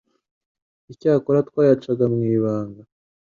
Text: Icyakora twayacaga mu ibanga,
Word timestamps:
Icyakora 0.91 1.39
twayacaga 1.49 2.05
mu 2.13 2.21
ibanga, 2.35 2.81